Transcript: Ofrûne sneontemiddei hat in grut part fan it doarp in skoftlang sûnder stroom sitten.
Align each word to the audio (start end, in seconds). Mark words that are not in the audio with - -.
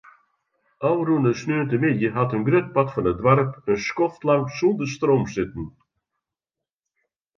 Ofrûne 0.89 1.31
sneontemiddei 1.39 2.13
hat 2.15 2.35
in 2.35 2.45
grut 2.47 2.67
part 2.73 2.89
fan 2.93 3.09
it 3.11 3.17
doarp 3.23 3.51
in 3.71 3.77
skoftlang 3.87 4.45
sûnder 4.57 4.87
stroom 4.93 5.23
sitten. 5.33 5.65